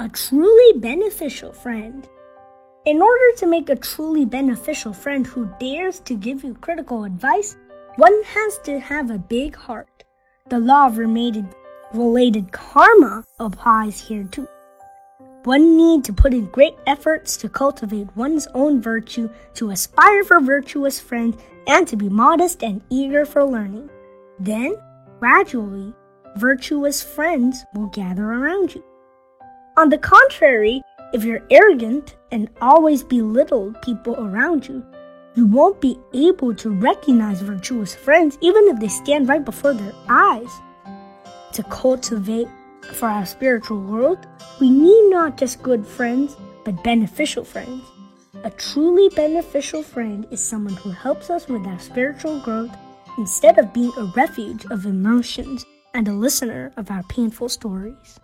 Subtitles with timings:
[0.00, 2.08] A truly beneficial friend.
[2.86, 7.54] In order to make a truly beneficial friend who dares to give you critical advice,
[7.96, 10.04] one has to have a big heart.
[10.48, 11.44] The law of related,
[11.92, 14.48] related karma applies here too.
[15.44, 20.40] One need to put in great efforts to cultivate one's own virtue, to aspire for
[20.40, 21.36] virtuous friends,
[21.66, 23.90] and to be modest and eager for learning.
[24.38, 24.78] Then,
[25.18, 25.92] gradually,
[26.36, 28.82] virtuous friends will gather around you.
[29.76, 30.82] On the contrary,
[31.12, 34.84] if you're arrogant and always belittle people around you,
[35.34, 39.92] you won't be able to recognize virtuous friends even if they stand right before their
[40.08, 40.50] eyes.
[41.52, 42.48] To cultivate
[42.94, 44.18] for our spiritual growth,
[44.60, 47.84] we need not just good friends, but beneficial friends.
[48.42, 52.74] A truly beneficial friend is someone who helps us with our spiritual growth
[53.18, 55.64] instead of being a refuge of emotions
[55.94, 58.18] and a listener of our painful stories.